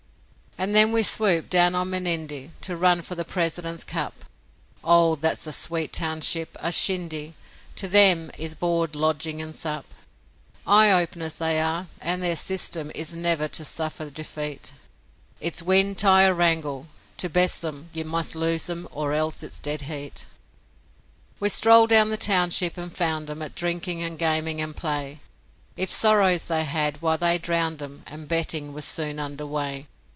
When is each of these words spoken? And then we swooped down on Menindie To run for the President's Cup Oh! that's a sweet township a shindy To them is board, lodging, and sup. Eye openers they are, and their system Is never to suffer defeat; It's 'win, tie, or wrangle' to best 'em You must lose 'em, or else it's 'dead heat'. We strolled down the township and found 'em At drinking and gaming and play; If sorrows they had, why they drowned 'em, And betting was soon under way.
And 0.57 0.75
then 0.75 0.91
we 0.91 1.01
swooped 1.01 1.49
down 1.49 1.73
on 1.73 1.89
Menindie 1.89 2.51
To 2.61 2.77
run 2.77 3.01
for 3.01 3.15
the 3.15 3.25
President's 3.25 3.83
Cup 3.83 4.25
Oh! 4.83 5.15
that's 5.15 5.47
a 5.47 5.53
sweet 5.53 5.91
township 5.91 6.55
a 6.59 6.71
shindy 6.71 7.33
To 7.77 7.87
them 7.87 8.29
is 8.37 8.53
board, 8.53 8.93
lodging, 8.95 9.41
and 9.41 9.55
sup. 9.55 9.85
Eye 10.67 10.91
openers 10.91 11.37
they 11.37 11.59
are, 11.59 11.87
and 11.99 12.21
their 12.21 12.35
system 12.35 12.91
Is 12.93 13.15
never 13.15 13.47
to 13.47 13.65
suffer 13.65 14.11
defeat; 14.11 14.71
It's 15.39 15.63
'win, 15.63 15.95
tie, 15.95 16.25
or 16.27 16.35
wrangle' 16.35 16.85
to 17.17 17.27
best 17.29 17.63
'em 17.65 17.89
You 17.93 18.05
must 18.05 18.35
lose 18.35 18.69
'em, 18.69 18.87
or 18.91 19.13
else 19.13 19.41
it's 19.41 19.57
'dead 19.57 19.83
heat'. 19.83 20.27
We 21.39 21.49
strolled 21.49 21.89
down 21.89 22.09
the 22.09 22.17
township 22.17 22.77
and 22.77 22.95
found 22.95 23.31
'em 23.31 23.41
At 23.41 23.55
drinking 23.55 24.03
and 24.03 24.19
gaming 24.19 24.61
and 24.61 24.75
play; 24.75 25.21
If 25.75 25.91
sorrows 25.91 26.45
they 26.47 26.65
had, 26.65 27.01
why 27.01 27.17
they 27.17 27.39
drowned 27.39 27.81
'em, 27.81 28.03
And 28.05 28.27
betting 28.27 28.73
was 28.73 28.85
soon 28.85 29.17
under 29.17 29.47
way. 29.47 29.87